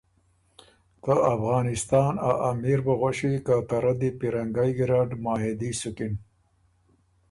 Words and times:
ته 1.03 1.13
افغانستا 1.33 2.01
ا 2.29 2.31
امیر 2.49 2.79
بُو 2.85 2.93
غؤݭی 3.01 3.33
که 3.45 3.55
ته 3.67 3.77
رۀ 3.83 3.93
دی 3.99 4.09
پیرنګئ 4.19 4.71
ګیرډ 4.77 5.09
معاهدي 5.23 5.71
سُکِن 5.79 6.13